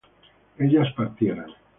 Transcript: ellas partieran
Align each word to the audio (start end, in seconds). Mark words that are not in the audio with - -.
ellas 0.57 0.91
partieran 0.97 1.51